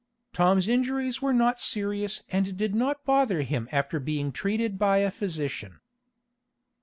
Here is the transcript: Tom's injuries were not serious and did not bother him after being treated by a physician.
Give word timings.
Tom's 0.33 0.67
injuries 0.67 1.21
were 1.21 1.31
not 1.31 1.59
serious 1.59 2.23
and 2.29 2.57
did 2.57 2.73
not 2.73 3.05
bother 3.05 3.43
him 3.43 3.69
after 3.71 3.99
being 3.99 4.31
treated 4.31 4.79
by 4.79 4.97
a 4.97 5.11
physician. 5.11 5.79